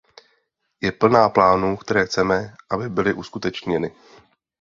[0.81, 3.95] Je plná plánů, které chceme, aby byly uskutečněny.